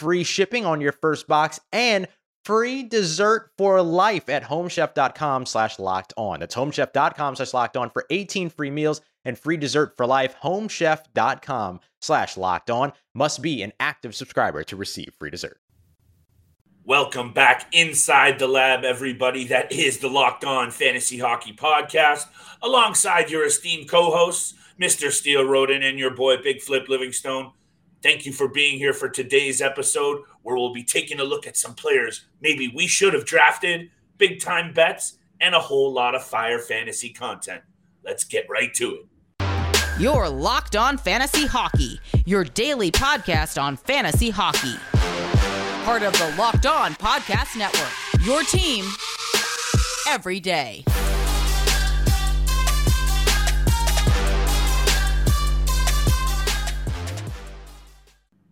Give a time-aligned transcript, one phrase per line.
[0.00, 2.08] free shipping on your first box, and
[2.44, 6.40] free dessert for life at homechef.com slash locked on.
[6.40, 10.34] That's homechef.com slash locked on for 18 free meals and free dessert for life.
[10.42, 15.60] Homechef.com slash locked on must be an active subscriber to receive free dessert.
[16.84, 19.46] Welcome back inside the lab, everybody.
[19.48, 22.26] That is the Locked On Fantasy Hockey Podcast,
[22.62, 25.10] alongside your esteemed co hosts, Mr.
[25.10, 27.52] Steele Roden and your boy Big Flip Livingstone.
[28.02, 31.56] Thank you for being here for today's episode where we'll be taking a look at
[31.56, 36.22] some players maybe we should have drafted, big time bets, and a whole lot of
[36.24, 37.62] fire fantasy content.
[38.02, 40.00] Let's get right to it.
[40.00, 44.76] Your Locked On Fantasy Hockey, your daily podcast on fantasy hockey.
[45.84, 47.92] Part of the Locked On Podcast Network,
[48.24, 48.86] your team
[50.08, 50.84] every day.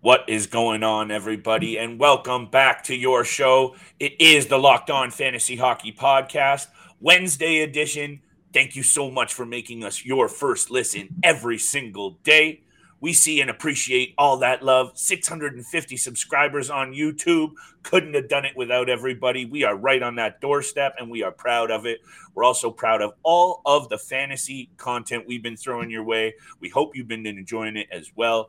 [0.09, 1.77] What is going on, everybody?
[1.77, 3.77] And welcome back to your show.
[4.01, 8.23] It is the Locked On Fantasy Hockey Podcast, Wednesday edition.
[8.55, 12.62] Thank you so much for making us your first listen every single day.
[13.03, 14.92] We see and appreciate all that love.
[14.95, 17.51] 650 subscribers on YouTube.
[17.83, 19.45] Couldn't have done it without everybody.
[19.45, 22.01] We are right on that doorstep and we are proud of it.
[22.35, 26.35] We're also proud of all of the fantasy content we've been throwing your way.
[26.61, 28.48] We hope you've been enjoying it as well.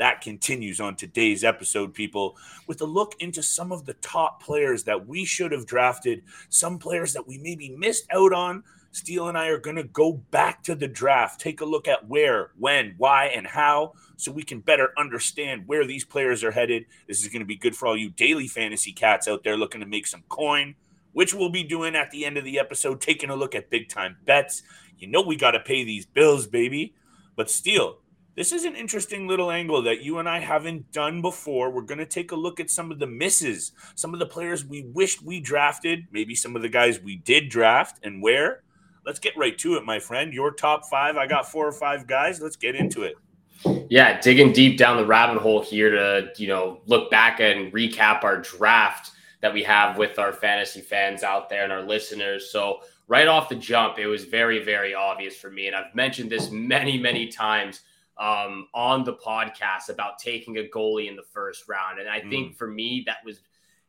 [0.00, 4.84] That continues on today's episode, people, with a look into some of the top players
[4.84, 8.64] that we should have drafted, some players that we maybe missed out on.
[8.92, 12.08] Steele and I are going to go back to the draft, take a look at
[12.08, 16.86] where, when, why, and how, so we can better understand where these players are headed.
[17.06, 19.82] This is going to be good for all you daily fantasy cats out there looking
[19.82, 20.76] to make some coin,
[21.12, 23.90] which we'll be doing at the end of the episode, taking a look at big
[23.90, 24.62] time bets.
[24.98, 26.94] You know, we got to pay these bills, baby.
[27.36, 27.98] But Steele,
[28.40, 31.70] this is an interesting little angle that you and I haven't done before.
[31.70, 34.64] We're going to take a look at some of the misses, some of the players
[34.64, 38.62] we wished we drafted, maybe some of the guys we did draft and where.
[39.04, 40.32] Let's get right to it, my friend.
[40.32, 41.18] Your top five.
[41.18, 42.40] I got four or five guys.
[42.40, 43.16] Let's get into it.
[43.90, 48.24] Yeah, digging deep down the rabbit hole here to, you know, look back and recap
[48.24, 49.10] our draft
[49.42, 52.50] that we have with our fantasy fans out there and our listeners.
[52.50, 55.66] So, right off the jump, it was very, very obvious for me.
[55.66, 57.80] And I've mentioned this many, many times
[58.18, 62.00] um, on the podcast about taking a goalie in the first round.
[62.00, 62.30] And I mm.
[62.30, 63.40] think for me, that was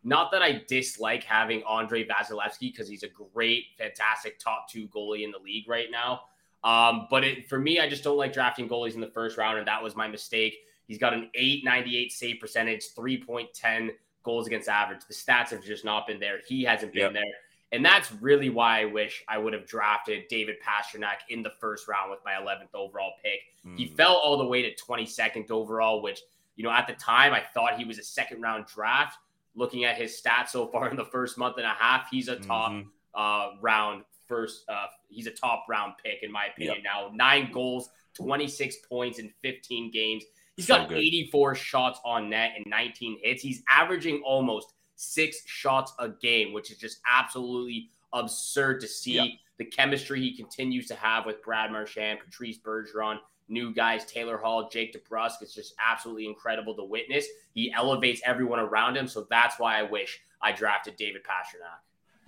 [0.04, 5.24] not that I dislike having Andrei Vasilevskiy because he's a great, fantastic top two goalie
[5.24, 6.22] in the league right now.
[6.64, 9.58] Um, but it, for me, I just don't like drafting goalies in the first round,
[9.58, 10.56] and that was my mistake.
[10.88, 13.92] He's got an 898 save percentage, 3.10
[14.24, 15.02] goals against average.
[15.08, 16.40] The stats have just not been there.
[16.48, 17.14] He hasn't been yep.
[17.14, 17.24] there.
[17.72, 21.88] And that's really why I wish I would have drafted David Pastrnak in the first
[21.88, 23.40] round with my 11th overall pick.
[23.66, 23.78] Mm.
[23.78, 26.22] He fell all the way to 22nd overall, which,
[26.58, 29.18] you know, at the time I thought he was a second round draft.
[29.56, 32.38] Looking at his stats so far in the first month and a half, he's a
[32.38, 32.88] top mm-hmm.
[33.16, 34.64] uh, round first.
[34.70, 36.78] Uh, he's a top round pick, in my opinion.
[36.78, 36.84] Yep.
[36.84, 40.24] Now, nine goals, 26 points in 15 games.
[40.56, 40.98] He's so got good.
[40.98, 43.42] 84 shots on net and 19 hits.
[43.42, 49.28] He's averaging almost six shots a game, which is just absolutely absurd to see yep.
[49.58, 53.18] the chemistry he continues to have with Brad Marchand, Patrice Bergeron,
[53.50, 55.42] new guys, Taylor Hall, Jake DeBrusk.
[55.42, 57.26] It's just absolutely incredible to witness.
[57.54, 59.08] He elevates everyone around him.
[59.08, 61.80] So that's why I wish I drafted David Pastrnak.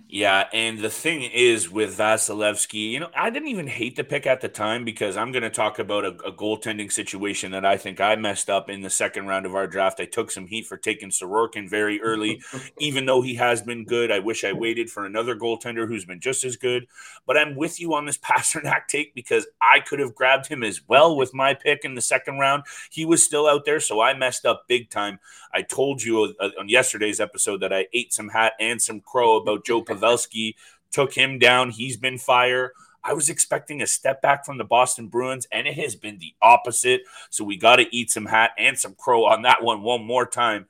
[0.06, 4.26] Yeah, and the thing is with Vasilevskiy, you know, I didn't even hate the pick
[4.26, 7.78] at the time because I'm going to talk about a, a, goaltending situation that I
[7.78, 10.00] think I messed up in the second round of our draft.
[10.00, 12.42] I took some heat for taking Sorokin very early,
[12.78, 14.12] even though he has been good.
[14.12, 16.86] I wish I waited for another goaltender who's been just as good.
[17.26, 20.82] But I'm with you on this Pastrnak take because I could have grabbed him as
[20.86, 22.64] well with my pick in the second round.
[22.90, 25.18] He was still out there, so I messed up big time.
[25.54, 29.36] I told you uh, on yesterday's episode that I ate some hat and some crow
[29.36, 30.56] about Joe Pavelski,
[30.90, 31.70] took him down.
[31.70, 32.72] He's been fire.
[33.02, 36.34] I was expecting a step back from the Boston Bruins, and it has been the
[36.40, 37.02] opposite.
[37.30, 40.26] So we got to eat some hat and some crow on that one one more
[40.26, 40.66] time.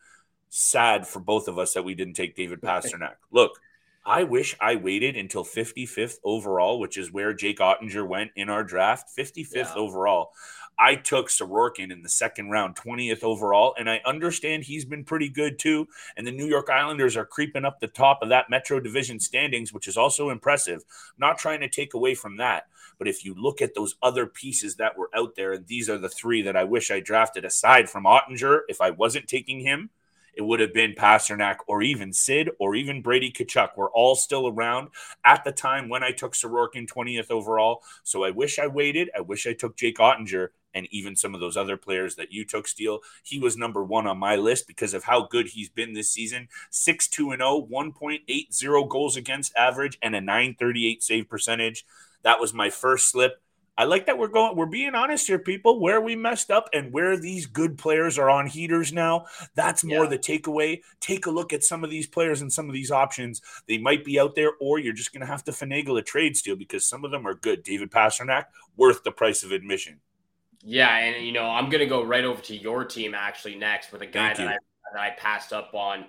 [0.48, 3.16] Sad for both of us that we didn't take David Pastrnak.
[3.30, 3.60] Look,
[4.06, 8.62] I wish I waited until 55th overall, which is where Jake Oettinger went in our
[8.62, 9.74] draft, 55th yeah.
[9.74, 10.32] overall.
[10.78, 15.28] I took Sorokin in the second round, 20th overall, and I understand he's been pretty
[15.28, 15.88] good too.
[16.16, 19.72] And the New York Islanders are creeping up the top of that Metro Division standings,
[19.72, 20.84] which is also impressive.
[21.18, 22.66] Not trying to take away from that.
[22.98, 25.98] But if you look at those other pieces that were out there, and these are
[25.98, 29.90] the three that I wish I drafted aside from Oettinger, if I wasn't taking him,
[30.36, 33.70] it would have been Pastrnak or even Sid or even Brady Tkachuk.
[33.76, 34.88] We're all still around
[35.24, 37.82] at the time when I took Sorokin 20th overall.
[38.02, 39.10] So I wish I waited.
[39.16, 42.44] I wish I took Jake Oettinger and even some of those other players that you
[42.44, 43.00] took, Steele.
[43.22, 46.48] He was number one on my list because of how good he's been this season
[46.70, 51.84] 6 2 0, 1.80 goals against average, and a 938 save percentage.
[52.22, 53.40] That was my first slip.
[53.76, 56.92] I like that we're going, we're being honest here, people, where we messed up and
[56.92, 59.26] where these good players are on heaters now.
[59.56, 60.10] That's more yeah.
[60.10, 60.82] the takeaway.
[61.00, 63.42] Take a look at some of these players and some of these options.
[63.66, 66.36] They might be out there, or you're just going to have to finagle a trade
[66.36, 67.64] Steele because some of them are good.
[67.64, 68.44] David Pastrnak,
[68.76, 69.98] worth the price of admission.
[70.64, 74.00] Yeah, and you know, I'm gonna go right over to your team actually next with
[74.00, 74.56] a guy that I,
[74.92, 76.06] that I passed up on.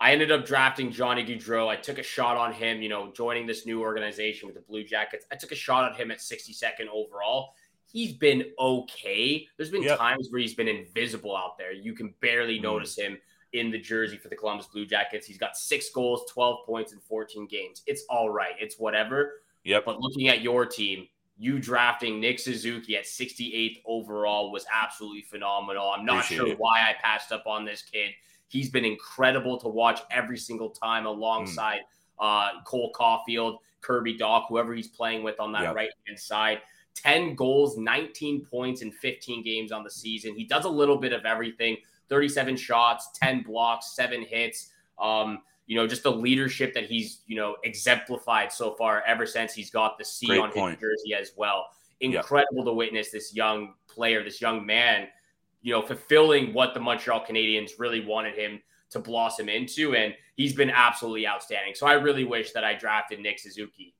[0.00, 1.68] I ended up drafting Johnny Gaudreau.
[1.68, 4.82] I took a shot on him, you know, joining this new organization with the Blue
[4.82, 5.24] Jackets.
[5.30, 7.54] I took a shot at him at 62nd overall.
[7.86, 9.46] He's been okay.
[9.56, 9.98] There's been yep.
[9.98, 11.72] times where he's been invisible out there.
[11.72, 12.62] You can barely mm.
[12.62, 13.18] notice him
[13.52, 15.28] in the jersey for the Columbus Blue Jackets.
[15.28, 17.82] He's got six goals, 12 points in 14 games.
[17.86, 18.54] It's all right.
[18.58, 19.42] It's whatever.
[19.62, 19.84] Yep.
[19.86, 25.90] But looking at your team, you drafting Nick Suzuki at 68th overall was absolutely phenomenal.
[25.90, 26.58] I'm not Appreciate sure it.
[26.58, 28.12] why I passed up on this kid.
[28.48, 31.80] He's been incredible to watch every single time alongside
[32.20, 32.58] mm.
[32.58, 35.74] uh, Cole Caufield, Kirby Dach, whoever he's playing with on that yep.
[35.74, 36.60] right hand side.
[36.94, 40.36] 10 goals, 19 points in 15 games on the season.
[40.36, 41.76] He does a little bit of everything
[42.08, 44.70] 37 shots, 10 blocks, seven hits.
[44.98, 49.54] Um, you know, just the leadership that he's, you know, exemplified so far ever since
[49.54, 50.72] he's got the C Great on point.
[50.72, 51.68] his jersey as well.
[52.00, 52.66] Incredible yep.
[52.66, 55.08] to witness this young player, this young man,
[55.62, 59.94] you know, fulfilling what the Montreal Canadiens really wanted him to blossom into.
[59.94, 61.74] And he's been absolutely outstanding.
[61.74, 63.94] So I really wish that I drafted Nick Suzuki.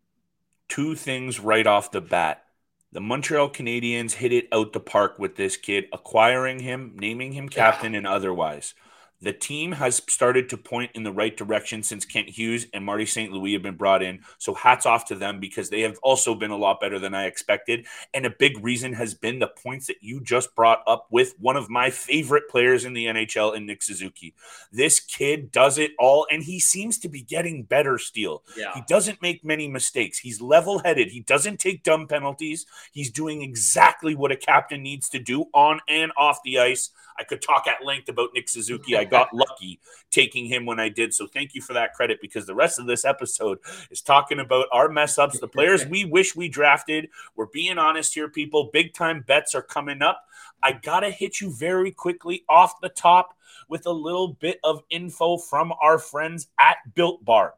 [0.69, 2.45] Two things right off the bat.
[2.93, 7.49] The Montreal Canadiens hit it out the park with this kid, acquiring him, naming him
[7.49, 7.99] captain, yeah.
[7.99, 8.75] and otherwise.
[9.21, 13.07] The team has started to point in the right direction since Kent Hughes and Marty
[13.07, 13.33] St.
[13.33, 14.21] Louis have been brought in.
[14.39, 17.25] So hats off to them because they have also been a lot better than I
[17.25, 17.87] expected.
[18.13, 21.57] And a big reason has been the points that you just brought up with one
[21.57, 24.35] of my favorite players in the NHL in Nick Suzuki.
[24.73, 28.43] This kid does it all and he seems to be getting better still.
[28.57, 28.73] Yeah.
[28.75, 30.19] He doesn't make many mistakes.
[30.19, 31.11] He's level headed.
[31.11, 32.67] He doesn't take dumb penalties.
[32.93, 36.91] He's doing exactly what a captain needs to do on and off the ice.
[37.19, 38.97] I could talk at length about Nick Suzuki.
[38.97, 39.81] I got lucky
[40.11, 41.15] taking him when I did.
[41.15, 43.59] So thank you for that credit because the rest of this episode
[43.91, 47.09] is talking about our mess ups, the players we wish we drafted.
[47.37, 48.71] We're being honest here, people.
[48.73, 50.25] Big time bets are coming up.
[50.63, 53.37] I got to hit you very quickly off the top
[53.69, 57.55] with a little bit of info from our friends at Built Bar.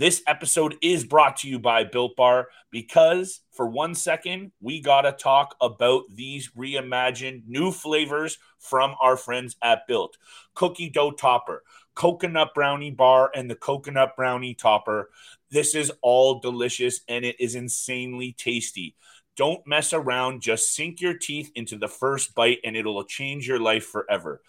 [0.00, 5.02] This episode is brought to you by Built Bar because for one second, we got
[5.02, 10.16] to talk about these reimagined new flavors from our friends at Built
[10.54, 11.64] Cookie Dough Topper,
[11.94, 15.10] Coconut Brownie Bar, and the Coconut Brownie Topper.
[15.50, 18.96] This is all delicious and it is insanely tasty.
[19.36, 20.40] Don't mess around.
[20.40, 24.40] Just sink your teeth into the first bite and it'll change your life forever.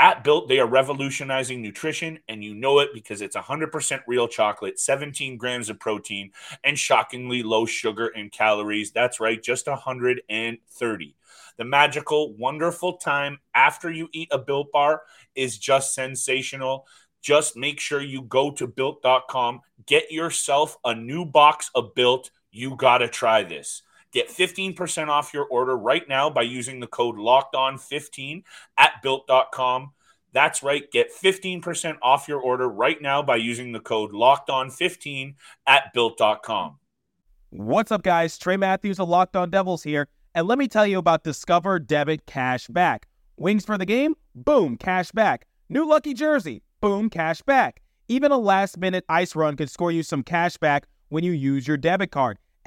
[0.00, 4.78] At Built, they are revolutionizing nutrition, and you know it because it's 100% real chocolate,
[4.78, 6.30] 17 grams of protein,
[6.62, 8.92] and shockingly low sugar and calories.
[8.92, 11.16] That's right, just 130.
[11.56, 15.02] The magical, wonderful time after you eat a Built bar
[15.34, 16.86] is just sensational.
[17.20, 22.30] Just make sure you go to built.com, get yourself a new box of Built.
[22.52, 23.82] You got to try this.
[24.12, 28.44] Get 15% off your order right now by using the code locked on 15
[28.78, 29.92] at built.com.
[30.32, 30.90] That's right.
[30.90, 35.36] Get 15% off your order right now by using the code locked on 15
[35.66, 36.78] at built.com.
[37.50, 38.36] What's up, guys?
[38.38, 40.08] Trey Matthews of Locked On Devils here.
[40.34, 43.08] And let me tell you about Discover Debit Cash Back.
[43.38, 44.14] Wings for the game?
[44.34, 45.46] Boom, cash back.
[45.68, 46.62] New lucky jersey?
[46.80, 47.80] Boom, cash back.
[48.08, 51.68] Even a last minute ice run could score you some cash back when you use
[51.68, 52.38] your debit card.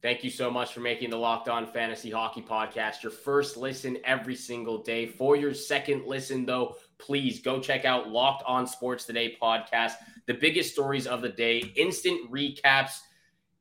[0.00, 3.98] Thank you so much for making the Locked On Fantasy Hockey Podcast your first listen
[4.04, 5.06] every single day.
[5.06, 9.94] For your second listen, though, please go check out Locked On Sports Today podcast.
[10.26, 13.00] The biggest stories of the day, instant recaps,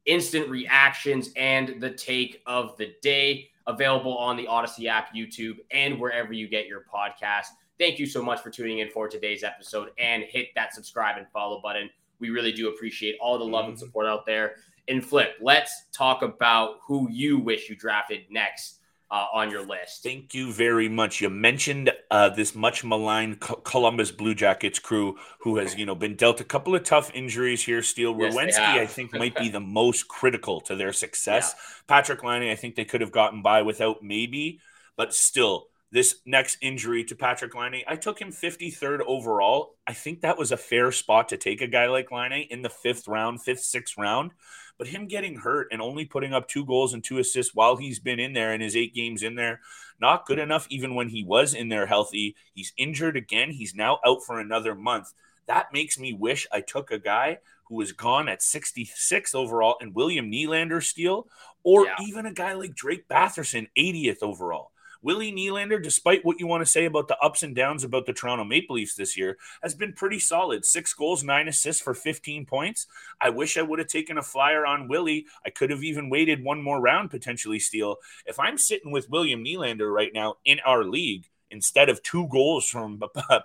[0.05, 5.99] instant reactions, and the take of the day available on the Odyssey app, YouTube, and
[5.99, 7.47] wherever you get your podcast.
[7.79, 11.27] Thank you so much for tuning in for today's episode and hit that subscribe and
[11.29, 11.89] follow button.
[12.19, 16.21] We really do appreciate all the love and support out there and flip, let's talk
[16.21, 18.79] about who you wish you drafted next
[19.09, 20.03] uh, on your list.
[20.03, 21.21] Thank you very much.
[21.21, 26.15] You mentioned uh, this much maligned Columbus Blue Jackets crew who has, you know, been
[26.15, 27.81] dealt a couple of tough injuries here.
[27.81, 31.55] Steele yes, Werenski, I think, might be the most critical to their success.
[31.89, 32.01] Yeah.
[32.01, 34.59] Patrik Laine, I think they could have gotten by without maybe,
[34.97, 39.75] but still, this next injury to Patrik Laine, I took him 53rd overall.
[39.87, 42.69] I think that was a fair spot to take a guy like Laine in the
[42.69, 44.31] fifth round, fifth, sixth round.
[44.77, 47.99] But him getting hurt and only putting up two goals and two assists while he's
[47.99, 49.61] been in there in his eight games in there,
[49.99, 52.35] not good enough even when he was in there healthy.
[52.53, 53.51] He's injured again.
[53.51, 55.13] He's now out for another month.
[55.47, 59.95] That makes me wish I took a guy who was gone at 66 overall and
[59.95, 61.27] William Nylander Steele,
[61.63, 61.95] or yeah.
[62.01, 64.71] even a guy like Drake Batherson, 80th overall.
[65.01, 68.13] Willie Nylander, despite what you want to say about the ups and downs about the
[68.13, 70.65] Toronto Maple Leafs this year, has been pretty solid.
[70.65, 72.87] Six goals, nine assists for 15 points.
[73.21, 75.25] I wish I would have taken a flyer on Willie.
[75.45, 77.97] I could have even waited one more round, potentially Steele.
[78.25, 82.67] If I'm sitting with William Nylander right now in our league instead of two goals
[82.67, 82.99] from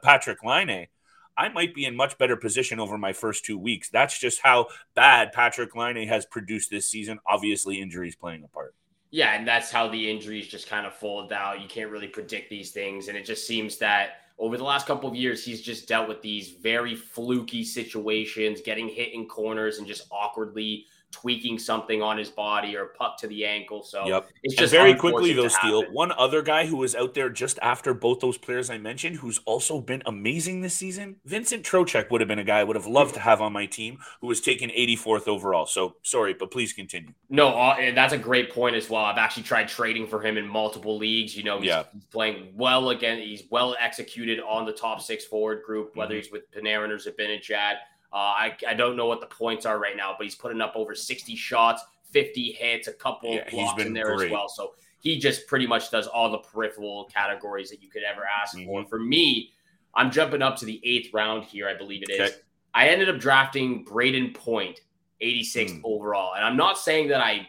[0.05, 0.89] Patrik Laine,
[1.37, 3.89] I might be in much better position over my first two weeks.
[3.89, 7.19] That's just how bad Patrik Laine has produced this season.
[7.27, 8.75] Obviously, injuries playing a part.
[9.13, 11.61] Yeah, and that's how the injuries just kind of fold out.
[11.61, 13.09] You can't really predict these things.
[13.09, 16.23] And it just seems that over the last couple of years, he's just dealt with
[16.23, 22.31] these very fluky situations, getting hit in corners and just awkwardly tweaking something on his
[22.31, 23.83] body or puck to the ankle.
[23.83, 24.29] So yep.
[24.43, 25.85] it's just and very quickly though, Steele.
[25.93, 29.41] One other guy who was out there just after both those players I mentioned, who's
[29.45, 32.87] also been amazing this season, Vincent Trocheck would have been a guy I would have
[32.87, 35.67] loved to have on my team who was taken 84th overall.
[35.67, 37.13] So sorry, but please continue.
[37.29, 39.05] No, uh, that's a great point as well.
[39.05, 41.37] I've actually tried trading for him in multiple leagues.
[41.37, 41.85] You know, he's, yeah.
[41.93, 43.19] he's playing well again.
[43.19, 46.23] He's well executed on the top six forward group, whether mm-hmm.
[46.23, 47.75] he's with Panarin or Zibanejad.
[48.13, 50.73] Uh, I, I don't know what the points are right now, but he's putting up
[50.77, 54.27] over 60 shots, 50 hits, a couple yeah, blocks in there great.
[54.27, 54.49] as well.
[54.49, 58.57] So he just pretty much does all the peripheral categories that you could ever ask
[58.57, 58.67] mm-hmm.
[58.67, 58.85] for.
[58.85, 59.53] For me,
[59.95, 62.31] I'm jumping up to the eighth round here, I believe it is.
[62.31, 62.41] Okay.
[62.75, 64.81] I ended up drafting Brayden Point,
[65.23, 65.81] 86th mm.
[65.85, 66.35] overall.
[66.35, 67.49] And I'm not saying that I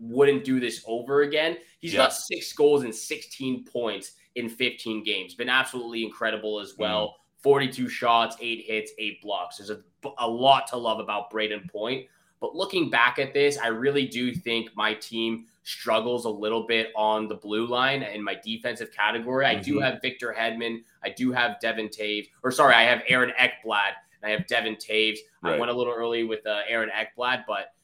[0.00, 1.56] wouldn't do this over again.
[1.80, 1.98] He's yeah.
[1.98, 5.34] got six goals and 16 points in 15 games.
[5.34, 7.08] Been absolutely incredible as well.
[7.08, 7.12] Mm.
[7.44, 9.58] 42 shots, eight hits, eight blocks.
[9.58, 9.80] There's a,
[10.18, 12.06] a lot to love about Brayden Point.
[12.40, 16.90] But looking back at this, I really do think my team struggles a little bit
[16.96, 19.44] on the blue line in my defensive category.
[19.44, 19.58] Mm-hmm.
[19.58, 19.84] I do mm-hmm.
[19.84, 20.84] have Victor Hedman.
[21.02, 22.28] I do have Devon Toews.
[22.42, 23.92] Or sorry, I have Aaron Ekblad.
[24.22, 25.18] And I have Devon Toews.
[25.42, 25.54] Right.
[25.54, 27.74] I went a little early with uh, Aaron Ekblad, but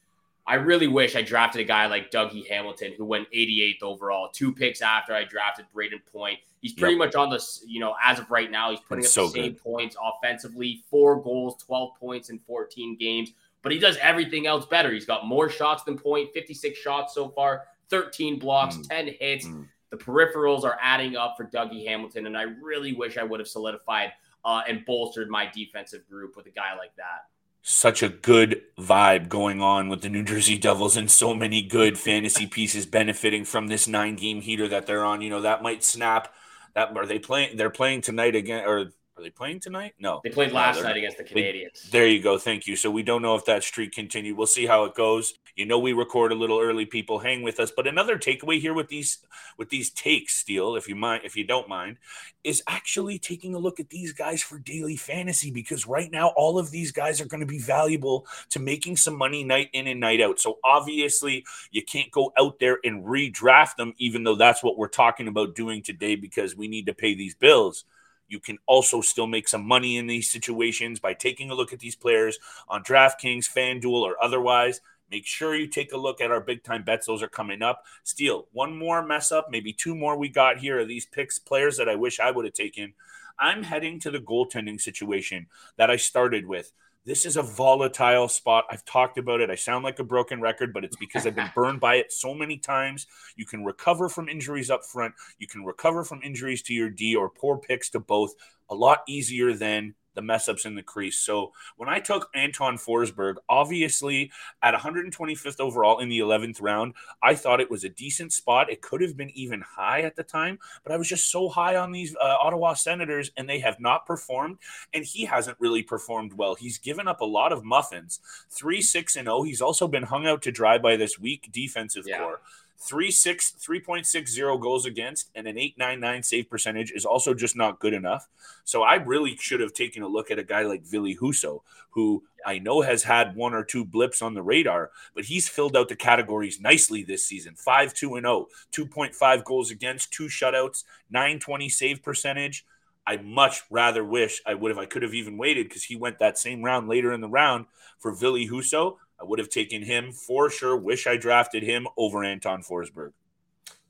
[0.47, 4.55] I really wish I drafted a guy like Dougie Hamilton, who went 88th overall, two
[4.55, 6.39] picks after I drafted Brayden Point.
[6.61, 6.99] He's pretty yep.
[6.99, 9.53] much on the, you know, as of right now, he's putting up so the same
[9.53, 9.63] good.
[9.63, 13.31] points offensively, four goals, 12 points in 14 games.
[13.63, 14.93] But he does everything else better.
[14.93, 18.89] He's got more shots than point, 56 shots so far, 13 blocks, mm.
[18.89, 19.47] 10 hits.
[19.47, 19.69] Mm.
[19.91, 23.49] The peripherals are adding up for Dougie Hamilton, and I really wish I would have
[23.49, 24.13] solidified
[24.45, 27.27] uh, and bolstered my defensive group with a guy like that
[27.63, 31.99] such a good vibe going on with the New Jersey Devils and so many good
[31.99, 35.21] fantasy pieces benefiting from this nine game heater that they're on.
[35.21, 36.33] You know, that might snap
[36.75, 37.57] that are they playing?
[37.57, 39.95] They're playing tonight again, or are they playing tonight?
[39.99, 41.91] No, they played last no, night against the Canadiens.
[41.91, 42.39] They, there you go.
[42.39, 42.75] Thank you.
[42.75, 44.37] So we don't know if that streak continued.
[44.37, 45.35] We'll see how it goes.
[45.57, 46.87] You know, we record a little early.
[46.87, 47.71] People hang with us.
[47.75, 49.19] But another takeaway here with these
[49.59, 51.99] with these takes, Steele, if you mind, if you don't mind,
[52.45, 56.59] is actually taking a look at these guys for daily fantasy because right now all
[56.59, 60.01] of these guys are going to be valuable to making some money night in and
[60.01, 60.41] night out.
[60.41, 64.89] So obviously, you can't go out there and redraft them, even though that's what we're
[64.89, 67.85] talking about doing today because we need to pay these bills.
[68.31, 71.81] You can also still make some money in these situations by taking a look at
[71.81, 74.81] these players on DraftKings, FanDuel, or otherwise.
[75.11, 77.09] Make sure you take a look at our big time bets.
[77.09, 77.85] Those are coming up.
[78.05, 81.77] Steele, one more mess up, maybe two more we got here are these picks, players
[81.77, 82.95] that I wish I would have taken.
[83.37, 86.73] I'm heading to the goaltending situation that I started with.
[87.07, 88.67] This is a volatile spot.
[88.71, 89.49] I've talked about it.
[89.49, 92.35] I sound like a broken record, but it's because I've been burned by it so
[92.35, 93.07] many times.
[93.37, 95.15] You can recover from injuries up front.
[95.39, 98.35] You can recover from injuries to your D or poor picks to both
[98.69, 101.19] a lot easier than the mess ups in the crease.
[101.19, 104.31] So when I took Anton Forsberg, obviously
[104.63, 108.71] at 125th overall in the 11th round, I thought it was a decent spot.
[108.71, 111.77] It could have been even high at the time, but I was just so high
[111.77, 114.59] on these uh, Ottawa Senators and they have not performed.
[114.93, 116.55] And he hasn't really performed well.
[116.55, 119.45] He's given up a lot of muffins 3 6 and 0.
[119.45, 122.19] He's also been hung out to dry by this weak defensive yeah.
[122.19, 122.41] core.
[122.83, 127.35] Three six three point six zero goals against and an 899 save percentage is also
[127.35, 128.27] just not good enough.
[128.65, 131.61] So I really should have taken a look at a guy like Ville Husso,
[131.91, 135.77] who I know has had one or two blips on the radar, but he's filled
[135.77, 137.55] out the categories nicely this season.
[137.55, 142.65] 5 2 and 0, 2.5 goals against, two shutouts, 920 save percentage.
[143.07, 146.19] I much rather wish I would have I could have even waited because he went
[146.21, 147.67] that same round later in the round
[147.99, 148.97] for Ville Husso.
[149.21, 150.77] I would have taken him for sure.
[150.77, 153.13] Wish I drafted him over Anton Forsberg.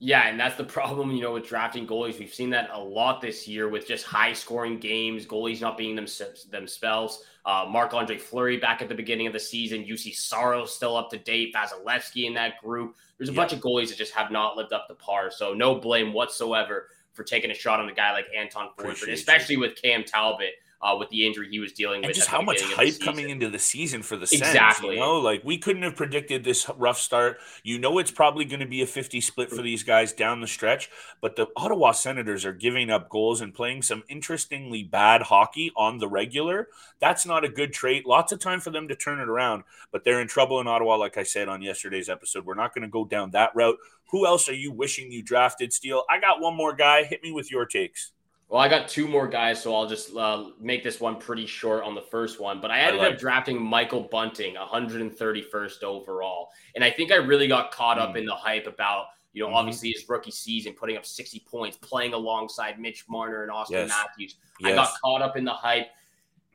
[0.02, 2.18] Yeah, and that's the problem, you know, with drafting goalies.
[2.18, 5.94] We've seen that a lot this year with just high scoring games, goalies not being
[5.94, 6.06] them,
[6.50, 7.22] themselves.
[7.44, 9.84] Uh, Marc Andre Fleury back at the beginning of the season.
[9.84, 11.54] Juuse Saros still up to date.
[11.54, 12.96] Vasilevskiy in that group.
[13.18, 13.36] There's a yeah.
[13.36, 15.30] bunch of goalies that just have not lived up to par.
[15.30, 19.56] So no blame whatsoever for taking a shot on a guy like Anton Forsberg, especially
[19.56, 19.60] you.
[19.60, 22.16] with Cam Talbot uh, with the injury he was dealing and with.
[22.16, 24.94] Just how much hype coming into the season for the Sens, exactly.
[24.94, 27.38] You know, like we couldn't have predicted this rough start.
[27.62, 30.46] You know, it's probably going to be a 50 split for these guys down the
[30.46, 35.70] stretch, but the Ottawa Senators are giving up goals and playing some interestingly bad hockey
[35.76, 36.68] on the regular.
[37.00, 38.06] That's not a good trait.
[38.06, 40.96] Lots of time for them to turn it around, but they're in trouble in Ottawa,
[40.96, 42.46] like I said on yesterday's episode.
[42.46, 43.76] We're not going to go down that route.
[44.10, 46.04] Who else are you wishing you drafted, Steele?
[46.10, 47.04] I got one more guy.
[47.04, 48.12] Hit me with your takes.
[48.50, 51.84] Well, I got two more guys, so I'll just uh, make this one pretty short
[51.84, 52.60] on the first one.
[52.60, 57.16] But I ended I like up drafting Michael Bunting, 131st overall, and I think I
[57.16, 58.18] really got caught up mm.
[58.18, 59.54] in the hype about you know mm-hmm.
[59.54, 63.88] obviously his rookie season, putting up 60 points, playing alongside Mitch Marner and Austin yes.
[63.88, 64.34] Matthews.
[64.58, 64.72] Yes.
[64.72, 65.86] I got caught up in the hype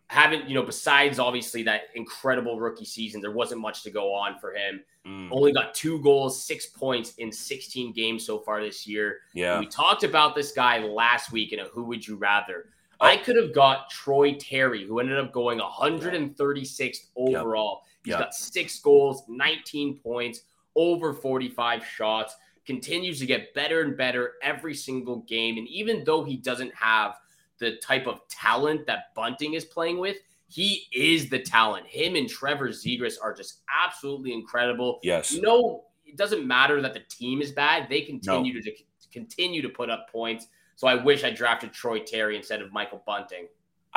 [0.07, 4.37] haven't, you know, besides obviously that incredible rookie season, there wasn't much to go on
[4.39, 4.81] for him.
[5.05, 5.29] Mm.
[5.31, 9.19] Only got two goals, six points in 16 games so far this year.
[9.33, 9.59] Yeah.
[9.59, 12.65] we talked about this guy last week in a Who Would You Rather.
[12.99, 13.07] Oh.
[13.07, 17.81] I could have got Troy Terry, who ended up going 136th overall.
[17.83, 17.91] Yep.
[18.03, 18.19] He's yep.
[18.19, 20.41] got six goals, 19 points,
[20.75, 25.57] over 45 shots, continues to get better and better every single game.
[25.57, 27.15] And even though he doesn't have
[27.59, 31.87] the type of talent that Bunting is playing with, he is the talent.
[31.87, 34.99] Him and Trevor Zegras are just absolutely incredible.
[35.03, 35.33] Yes.
[35.33, 37.87] No, it doesn't matter that the team is bad.
[37.89, 38.61] They continue no.
[38.61, 40.47] to, to continue to put up points.
[40.75, 43.47] So I wish I drafted Troy Terry instead of Michael Bunting.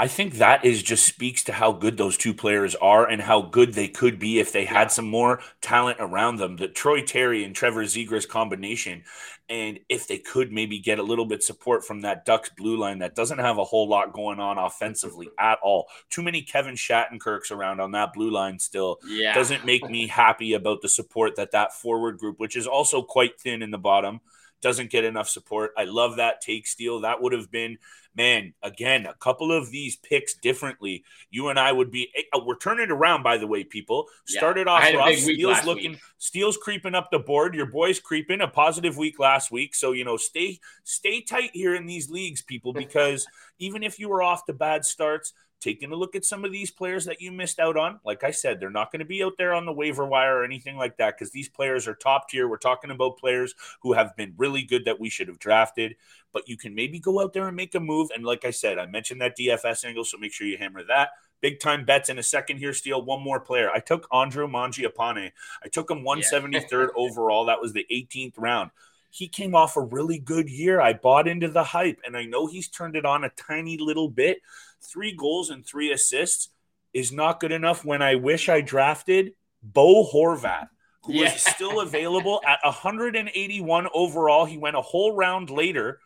[0.01, 3.43] I think that is just speaks to how good those two players are and how
[3.43, 6.57] good they could be if they had some more talent around them.
[6.57, 9.03] The Troy Terry and Trevor Zegras combination,
[9.49, 13.01] and if they could maybe get a little bit support from that Ducks blue line
[13.01, 15.89] that doesn't have a whole lot going on offensively at all.
[16.11, 19.35] Too many Kevin Shattenkirks around on that blue line still yeah.
[19.35, 23.41] doesn't make me happy about the support that that forward group, which is also quite
[23.41, 24.21] thin in the bottom,
[24.61, 25.73] doesn't get enough support.
[25.77, 27.01] I love that take Steele.
[27.01, 27.79] That would have been
[28.19, 32.11] man, again, a couple of these picks differently, you and I would be.
[32.35, 34.09] Uh, we're turning around, by the way, people.
[34.29, 35.15] Yeah, Started off rough.
[35.15, 36.01] Steele's looking, week.
[36.19, 37.55] Steele's creeping up the board.
[37.55, 38.41] Your boy's creeping.
[38.41, 42.43] A positive week last week, so you know, stay stay tight here in these leagues,
[42.43, 43.27] people, because
[43.59, 46.71] even if you were off to bad starts, taking a look at some of these
[46.71, 48.01] players that you missed out on.
[48.05, 50.45] Like I said, they're not going to be out there on the waiver wire or
[50.45, 52.49] anything like that because these players are top tier.
[52.49, 55.97] We're talking about players who have been really good that we should have drafted,
[56.33, 58.11] but you can maybe go out there and make a move.
[58.15, 61.11] And like I said, I mentioned that DFS angle, so make sure you hammer that.
[61.41, 63.05] Big time bets in a second here, Steele.
[63.05, 63.71] One more player.
[63.71, 65.31] I took Andrew Mangiapane.
[65.65, 66.87] I took him 173rd yeah.
[66.97, 67.47] overall.
[67.47, 68.71] That was the 18th round
[69.11, 70.81] he came off a really good year.
[70.81, 74.09] I bought into the hype, and I know he's turned it on a tiny little
[74.09, 74.41] bit,
[74.83, 76.51] three goals and three assists
[76.93, 80.69] is not good enough when I wish I drafted Bo Horvat,
[81.03, 81.33] who yeah.
[81.33, 84.45] was still available at 181 overall.
[84.45, 86.01] He went a whole round later.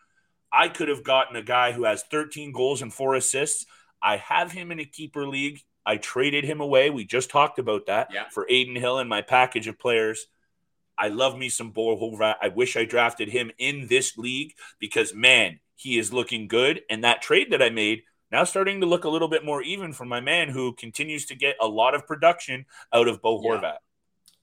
[0.53, 3.67] I could have gotten a guy who has 13 goals and four assists.
[4.03, 5.61] I have him in a keeper league.
[5.85, 6.91] I traded him away.
[6.91, 8.25] We just talked about that yeah.
[8.31, 10.27] for Adin Hill and my package of players.
[11.03, 12.37] I love me some Bo Horvat.
[12.41, 16.83] I wish I drafted him in this league because, man, he is looking good.
[16.89, 19.93] And that trade that I made now starting to look a little bit more even
[19.93, 23.51] for my man who continues to get a lot of production out of Bo yeah.
[23.51, 23.77] Horvat.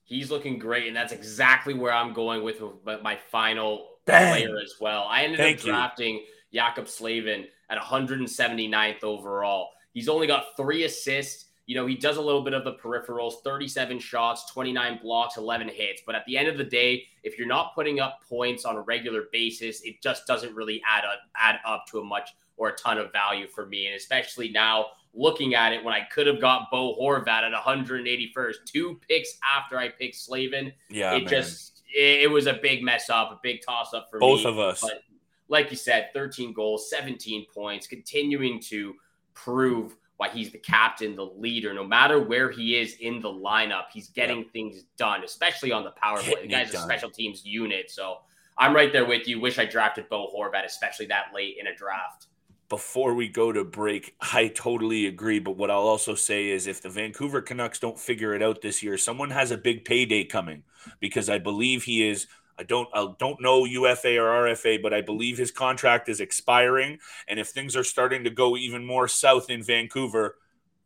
[0.04, 4.34] He's looking great, and that's exactly where I'm going with my final Bang.
[4.34, 5.06] player as well.
[5.08, 6.60] I ended Thank up drafting you.
[6.60, 9.70] Jaccob Slavin at 179th overall.
[9.94, 11.46] He's only got three assists.
[11.70, 15.68] You know, he does a little bit of the peripherals 37 shots, 29 blocks, 11
[15.68, 16.02] hits.
[16.04, 18.80] But at the end of the day, if you're not putting up points on a
[18.80, 22.72] regular basis, it just doesn't really add up, add up to a much or a
[22.74, 23.86] ton of value for me.
[23.86, 28.54] And especially now looking at it when I could have got Bo Horvat at 181st,
[28.66, 30.72] two picks after I picked Slavin.
[30.88, 31.28] Yeah, it man.
[31.28, 34.50] just it, it was a big mess up, a big toss up for both me.
[34.50, 34.80] of us.
[34.80, 35.04] But
[35.46, 38.96] like you said, 13 goals, 17 points, continuing to
[39.34, 41.72] prove why he's the captain, the leader.
[41.72, 45.92] No matter where he is in the lineup, he's getting things done, especially on the
[45.92, 46.42] power play.
[46.42, 47.90] The Getting guy's a special teams unit.
[47.90, 48.18] So
[48.58, 49.40] I'm right there with you.
[49.40, 52.26] Wish I drafted Bo Horvat, especially that late in a draft.
[52.70, 55.40] before we go to break, I totally agree.
[55.40, 58.82] But what I'll also say is if the Vancouver Canucks don't figure it out this
[58.82, 60.62] year, someone has a big payday coming
[61.00, 62.26] because I believe he is.
[62.60, 66.98] I don't I don't know UFA or RFA, but I believe his contract is expiring.
[67.26, 70.36] And if things are starting to go even more south in Vancouver,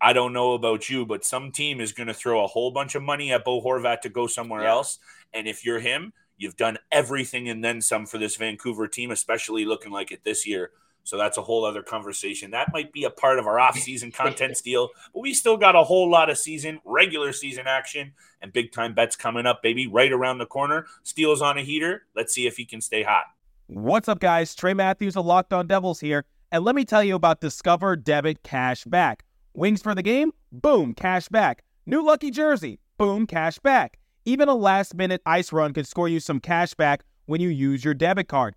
[0.00, 2.94] I don't know about you, but some team is going to throw a whole bunch
[2.94, 4.70] of money at Bo Horvat to go somewhere Yeah.
[4.70, 5.00] else.
[5.32, 9.64] And if you're him, you've done everything and then some for this Vancouver team, especially
[9.64, 10.70] looking like it this year.
[11.04, 12.50] So that's a whole other conversation.
[12.50, 15.84] That might be a part of our off-season content Steele, but we still got a
[15.84, 18.12] whole lot of season, regular season action,
[18.42, 20.86] and big time bets coming up, baby, right around the corner.
[21.02, 22.02] Steele's on a heater.
[22.16, 23.24] Let's see if he can stay hot.
[23.66, 24.54] What's up, guys?
[24.54, 28.42] Trey Matthews of Locked On Devils here, and let me tell you about Discover Debit
[28.42, 29.24] Cash Back.
[29.54, 30.32] Wings for the game?
[30.50, 31.62] Boom, cash back.
[31.86, 32.80] New lucky jersey?
[32.98, 33.98] Boom, cash back.
[34.24, 37.84] Even a last minute ice run could score you some cash back when you use
[37.84, 38.56] your debit card.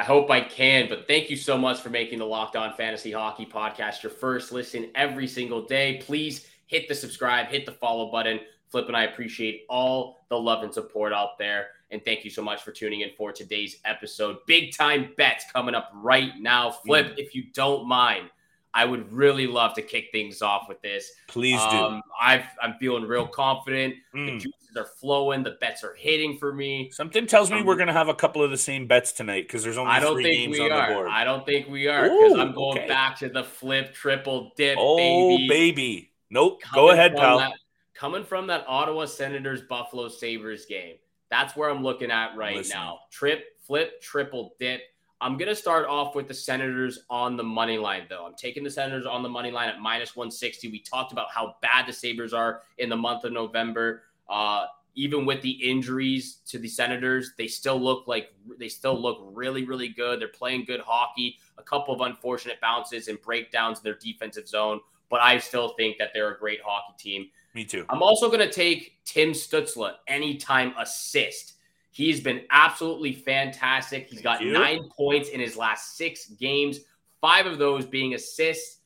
[0.00, 3.12] I hope I can, but thank you so much for making the Locked On Fantasy
[3.12, 6.00] Hockey Podcast your first listen every single day.
[6.02, 8.40] Please hit the subscribe, hit the follow button.
[8.70, 11.66] Flip and I appreciate all the love and support out there.
[11.90, 14.38] And thank you so much for tuning in for today's episode.
[14.46, 16.70] Big time bets coming up right now.
[16.70, 17.18] Flip, mm.
[17.18, 18.30] if you don't mind,
[18.72, 21.10] I would really love to kick things off with this.
[21.26, 21.76] Please do.
[21.76, 23.94] Um, I've, I'm feeling real confident.
[24.12, 24.40] The Mm.
[24.40, 25.42] juices are flowing.
[25.42, 26.90] The bets are hitting for me.
[26.92, 29.48] Something tells me um, we're going to have a couple of the same bets tonight
[29.48, 30.88] because there's only I don't three think games we on are.
[30.88, 31.08] the board.
[31.10, 32.86] I don't think we are because I'm going okay.
[32.86, 35.48] back to the flip, triple dip, oh, baby.
[35.48, 36.12] baby.
[36.30, 36.60] Nope.
[36.62, 37.38] Coming Go ahead, pal.
[37.38, 37.52] that-
[37.94, 40.94] coming from that Ottawa Senators Buffalo Sabres game,
[41.28, 42.76] that's where I'm looking at right Listen.
[42.78, 43.00] now.
[43.10, 44.82] Trip, flip, triple dip.
[45.20, 48.26] I'm gonna start off with the Senators on the money line, though.
[48.26, 50.68] I'm taking the Senators on the money line at minus 160.
[50.68, 54.02] We talked about how bad the Sabres are in the month of November.
[54.28, 59.18] Uh, even with the injuries to the Senators, they still look like they still look
[59.32, 60.20] really, really good.
[60.20, 61.38] They're playing good hockey.
[61.58, 64.80] A couple of unfortunate bounces and breakdowns in their defensive zone,
[65.10, 67.28] but I still think that they're a great hockey team.
[67.54, 67.84] Me too.
[67.88, 71.54] I'm also going to take Tim Stützle anytime assist.
[72.00, 74.08] He's been absolutely fantastic.
[74.08, 76.80] He's got nine points in his last six games,
[77.20, 78.78] five of those being assists.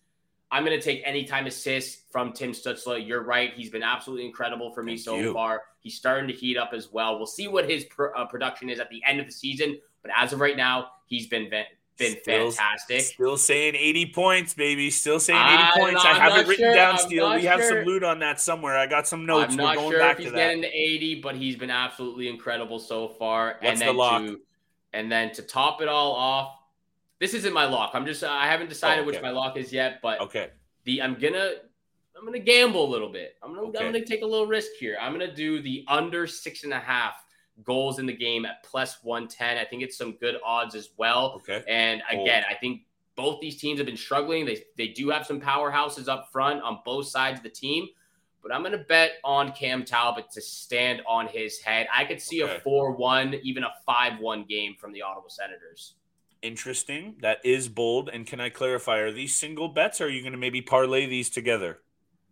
[0.50, 3.06] I'm going to take anytime assists from Tim Stützle.
[3.06, 3.52] You're right.
[3.54, 5.32] He's been absolutely incredible for me Thank so you.
[5.32, 5.62] far.
[5.78, 7.16] He's starting to heat up as well.
[7.16, 9.78] We'll see what his pr- uh, production is at the end of the season.
[10.02, 11.48] But as of right now, he's been
[11.96, 13.00] been Still- fantastic.
[13.02, 14.90] Still saying 80 points, baby.
[14.90, 16.04] Still saying 80 I'm points.
[16.04, 16.74] not- I have it written sure.
[16.74, 17.34] down, Steele.
[17.34, 18.76] We have some loot on that somewhere.
[18.76, 19.52] I got some notes.
[19.52, 20.36] I'm We're not going sure back if he's to that.
[20.38, 23.58] getting to 80, but he's been absolutely incredible so far.
[23.60, 24.22] What's and the then lock?
[24.22, 24.40] to
[24.92, 26.56] and then to top it all off,
[27.18, 27.90] this isn't my lock.
[27.94, 30.50] I'm just uh, I haven't decided Oh, which my lock is yet, but Okay.
[30.84, 31.52] the I'm gonna
[32.16, 33.36] I'm gonna gamble a little bit.
[33.42, 33.78] I'm gonna Okay.
[33.78, 34.96] I'm gonna take a little risk here.
[35.00, 37.23] I'm gonna do the under six and a half
[37.62, 39.58] goals in the game at plus 110.
[39.58, 41.34] I think it's some good odds as well.
[41.36, 41.62] Okay.
[41.68, 42.82] And again, I think
[43.16, 44.44] both these teams have been struggling.
[44.44, 47.86] They they do have some powerhouses up front on both sides of the team.
[48.42, 51.86] But I'm going to bet on Cam Talbot to stand on his head.
[51.94, 52.56] I could see Okay.
[52.56, 55.94] a 4 1, even a 5 1 game from the Ottawa Senators.
[56.42, 57.14] Interesting.
[57.22, 58.10] That is bold.
[58.12, 58.98] And can I clarify?
[58.98, 61.78] Are these single bets or are you going to maybe parlay these together?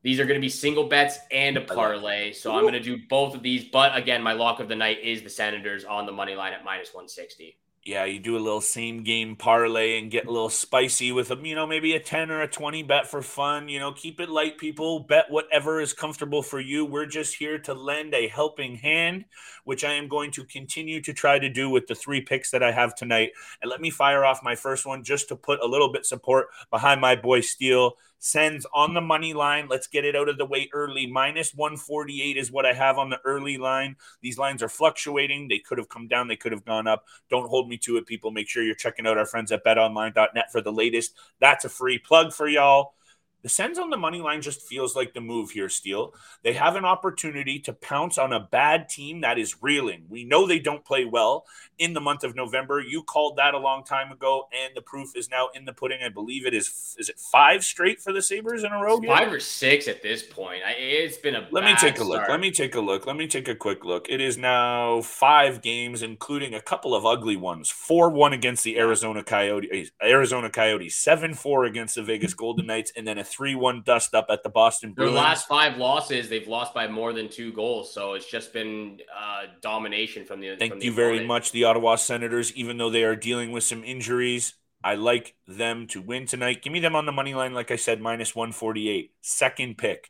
[0.03, 2.33] These are going to be single bets and a parlay.
[2.33, 3.65] So I'm going to do both of these.
[3.65, 6.65] But again, my lock of the night is the Senators on the money line at
[6.65, 7.57] minus 160.
[7.85, 11.45] Yeah, you do a little same game parlay and get a little spicy with them,
[11.45, 13.69] you know, maybe a 10 or a 20 bet for fun.
[13.69, 15.01] You know, keep it light, people.
[15.01, 16.85] Bet whatever is comfortable for you.
[16.85, 19.25] We're just here to lend a helping hand,
[19.65, 22.63] which I am going to continue to try to do with the three picks that
[22.63, 23.33] I have tonight.
[23.61, 26.51] And let me fire off my first one just to put a little bit support
[26.71, 27.97] behind my boy Steele.
[28.25, 29.67] Sens on the money line.
[29.69, 31.09] Let's get it out of the way early.
[31.09, 33.97] Minus 148 is what I have on the early line.
[34.21, 35.49] These lines are fluctuating.
[35.49, 37.07] They could have come down, they could have gone up.
[37.31, 38.31] Don't hold me to it, people.
[38.31, 41.17] Make sure you're checking out our friends at betonline.net for the latest.
[41.41, 42.95] That's a free plug for y'all.
[43.43, 46.15] The Sens on the money line just feels like the move here, Steele.
[46.45, 50.05] They have an opportunity to pounce on a bad team that is reeling.
[50.09, 51.45] We know they don't play well
[51.79, 52.81] in the month of November.
[52.81, 55.99] You called that a long time ago, and the proof is now in the pudding.
[56.05, 56.95] I believe it is.
[56.99, 59.01] Is it five straight for the Sabres in a row?
[59.03, 60.63] Five or six at this point.
[60.79, 61.49] It's been a.
[61.51, 62.29] Let me take a look.
[62.29, 63.07] Let me take a look.
[63.07, 64.07] Let me take a quick look.
[64.09, 67.71] It is now five games, including a couple of ugly ones.
[67.71, 69.91] Four one against the Arizona Coyotes.
[70.01, 70.95] Arizona Coyotes.
[70.95, 74.43] Seven four against the Vegas Golden Knights, and then a 3 1 dust up at
[74.43, 77.93] the Boston Their last five losses, they've lost by more than two goals.
[77.93, 80.57] So it's just been uh, domination from the.
[80.57, 82.53] Thank from the you very much, the Ottawa Senators.
[82.55, 86.63] Even though they are dealing with some injuries, I like them to win tonight.
[86.63, 89.13] Give me them on the money line, like I said, minus 148.
[89.21, 90.09] Second pick.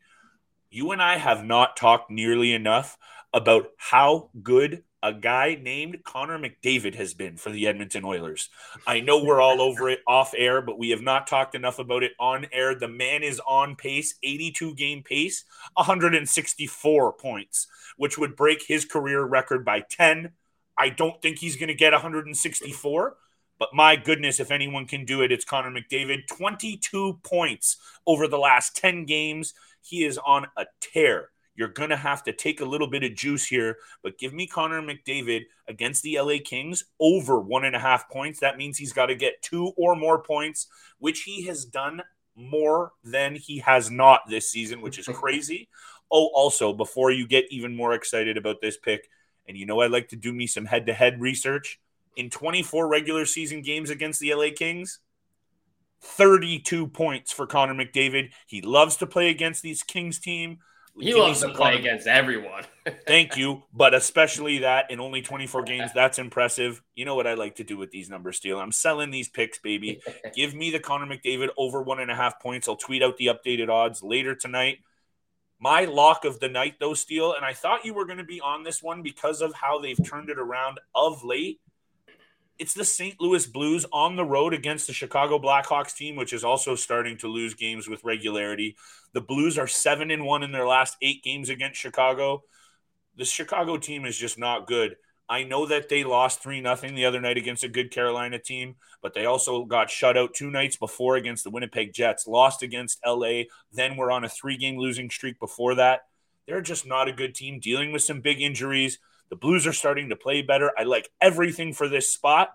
[0.70, 2.96] You and I have not talked nearly enough
[3.32, 8.48] about how good a guy named Connor McDavid has been for the Edmonton Oilers.
[8.86, 12.04] I know we're all over it off air, but we have not talked enough about
[12.04, 12.74] it on air.
[12.74, 19.24] The man is on pace, 82 game pace, 164 points, which would break his career
[19.24, 20.30] record by 10.
[20.78, 23.16] I don't think he's going to get 164,
[23.58, 26.28] but my goodness, if anyone can do it, it's Connor McDavid.
[26.28, 29.52] 22 points over the last 10 games.
[29.82, 31.31] He is on a tear.
[31.54, 34.46] You're going to have to take a little bit of juice here, but give me
[34.46, 38.40] Connor McDavid against the LA Kings over one and a half points.
[38.40, 42.02] That means he's got to get two or more points, which he has done
[42.34, 45.68] more than he has not this season, which is crazy.
[46.10, 49.08] Oh, also, before you get even more excited about this pick,
[49.46, 51.80] and you know I like to do me some head to head research,
[52.16, 55.00] in 24 regular season games against the LA Kings,
[56.02, 58.30] 32 points for Connor McDavid.
[58.46, 60.58] He loves to play against these Kings team.
[60.98, 62.64] He Give loves to play against everyone.
[63.06, 66.82] Thank you, but especially that in only 24 games, that's impressive.
[66.94, 68.60] You know what I like to do with these numbers, Steele?
[68.60, 70.02] I'm selling these picks, baby.
[70.34, 72.68] Give me the Connor McDavid over one and a half points.
[72.68, 74.78] I'll tweet out the updated odds later tonight.
[75.58, 78.40] My lock of the night, though, Steele, and I thought you were going to be
[78.40, 81.60] on this one because of how they've turned it around of late.
[82.58, 83.20] It's the St.
[83.20, 87.28] Louis Blues on the road against the Chicago Blackhawks team, which is also starting to
[87.28, 88.76] lose games with regularity.
[89.14, 92.44] The Blues are seven and one in their last eight games against Chicago.
[93.16, 94.96] The Chicago team is just not good.
[95.28, 98.76] I know that they lost 3 nothing the other night against a good Carolina team,
[99.00, 103.00] but they also got shut out two nights before against the Winnipeg Jets, lost against
[103.06, 106.02] LA, then were on a three game losing streak before that.
[106.46, 108.98] They're just not a good team, dealing with some big injuries.
[109.32, 110.72] The Blues are starting to play better.
[110.76, 112.54] I like everything for this spot.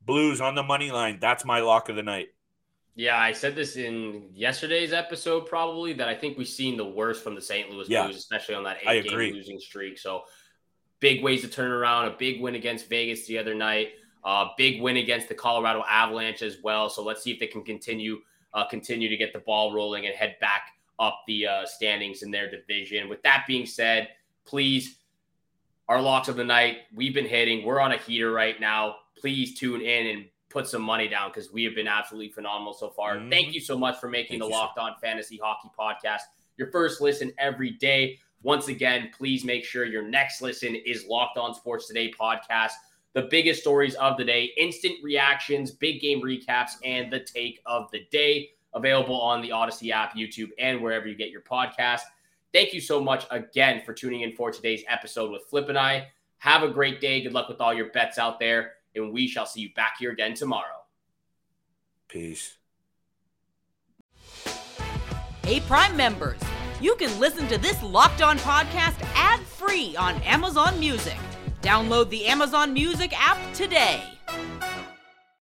[0.00, 1.18] Blues on the money line.
[1.20, 2.28] That's my lock of the night.
[2.94, 7.22] Yeah, I said this in yesterday's episode, probably that I think we've seen the worst
[7.22, 7.70] from the St.
[7.70, 8.04] Louis Yeah.
[8.04, 9.98] Blues, especially on that eight game losing streak.
[9.98, 10.22] So
[11.00, 12.06] big ways to turn around.
[12.06, 13.90] A big win against Vegas the other night.
[14.24, 16.88] Uh, big win against the Colorado Avalanche as well.
[16.88, 18.20] So let's see if they can continue
[18.54, 22.30] uh, continue to get the ball rolling and head back up the uh, standings in
[22.30, 23.10] their division.
[23.10, 24.08] With that being said,
[24.46, 24.96] please,
[25.88, 26.78] our locks of the night.
[26.94, 27.64] We've been hitting.
[27.64, 28.96] We're on a heater right now.
[29.18, 32.90] Please tune in and put some money down because we have been absolutely phenomenal so
[32.90, 33.16] far.
[33.16, 33.30] Mhm.
[33.30, 34.56] Thank you so much for making Thank the.
[34.56, 36.22] Locked On Fantasy Hockey Podcast
[36.56, 38.18] your first listen every day.
[38.42, 42.72] Once again, please make sure your next listen is Locked On Sports Today podcast.
[43.12, 47.90] The biggest stories of the day, instant reactions, big game recaps, and the take of
[47.90, 48.50] the day.
[48.74, 52.02] Available on the Odyssey app, YouTube, and wherever you get your podcast.
[52.56, 56.08] Thank you so much again for tuning in for today's episode with Flip and I.
[56.38, 57.20] Have a great day.
[57.20, 60.10] Good luck with all your bets out there, and we shall see you back here
[60.10, 60.86] again tomorrow.
[62.08, 62.56] Peace.
[65.44, 66.40] Hey, Prime members,
[66.80, 71.18] you can listen to this Locked On podcast ad free on Amazon Music.
[71.60, 74.02] Download the Amazon Music app today.